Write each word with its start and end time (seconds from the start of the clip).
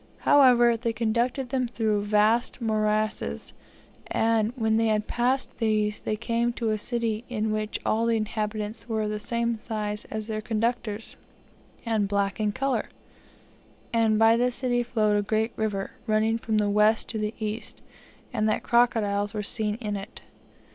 However, 0.21 0.75
they 0.75 0.93
conducted 0.93 1.49
them 1.49 1.67
through 1.67 2.01
vast 2.05 2.59
morasses, 2.59 3.53
and 4.07 4.51
when 4.55 4.77
they 4.77 4.87
had 4.87 5.05
passed 5.05 5.59
these, 5.59 6.01
they 6.01 6.15
came 6.15 6.53
to 6.53 6.71
a 6.71 6.77
city 6.79 7.23
in 7.29 7.51
which 7.51 7.79
all 7.85 8.07
the 8.07 8.17
inhabitants 8.17 8.89
were 8.89 9.03
of 9.03 9.11
the 9.11 9.19
same 9.19 9.57
size 9.57 10.05
as 10.05 10.25
their 10.25 10.41
conductors, 10.41 11.17
and 11.85 12.07
black 12.07 12.39
in 12.39 12.51
colour: 12.51 12.89
and 13.93 14.17
by 14.17 14.35
the 14.35 14.49
city 14.49 14.81
flowed 14.81 15.17
a 15.17 15.21
great 15.21 15.51
river, 15.55 15.91
running 16.07 16.39
from 16.39 16.57
the 16.57 16.67
west 16.67 17.07
to 17.09 17.19
the 17.19 17.35
east, 17.39 17.83
and 18.33 18.49
that 18.49 18.63
crocodiles 18.63 19.35
were 19.35 19.43
seen 19.43 19.75
in 19.75 19.95
it." 19.95 20.23